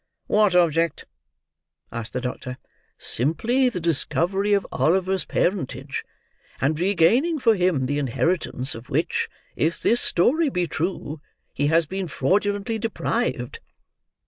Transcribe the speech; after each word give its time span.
"What 0.25 0.55
object?" 0.55 1.05
asked 1.91 2.13
the 2.13 2.21
doctor. 2.21 2.57
"Simply, 2.97 3.69
the 3.69 3.79
discovery 3.79 4.51
of 4.53 4.65
Oliver's 4.71 5.25
parentage, 5.25 6.03
and 6.59 6.79
regaining 6.79 7.37
for 7.37 7.53
him 7.53 7.85
the 7.85 7.99
inheritance 7.99 8.73
of 8.73 8.89
which, 8.89 9.29
if 9.55 9.79
this 9.79 10.01
story 10.01 10.49
be 10.49 10.65
true, 10.65 11.21
he 11.53 11.67
has 11.67 11.85
been 11.85 12.07
fraudulently 12.07 12.79
deprived." 12.79 13.59